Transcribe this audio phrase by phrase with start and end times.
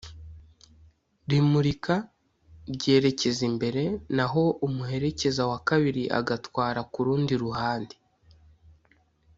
[1.29, 1.95] Rimurika
[2.75, 3.83] ryerekeza imbere
[4.15, 7.95] naho umuherekeza wa kabiri agatwara ku rundi ruhande